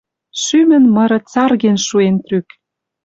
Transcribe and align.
Шӱмӹн 0.41 0.83
мыры 0.95 1.19
царген 1.31 1.77
шуэн 1.87 2.15
трӱк... 2.25 2.47